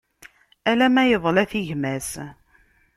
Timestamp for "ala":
0.69-0.87